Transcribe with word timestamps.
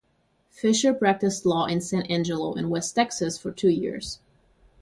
Fisher 0.49 0.95
practiced 0.95 1.45
law 1.45 1.67
in 1.67 1.79
San 1.79 2.01
Angelo 2.07 2.53
in 2.55 2.71
West 2.71 2.95
Texas 2.95 3.37
for 3.37 3.51
two 3.51 3.69
years. 3.69 4.17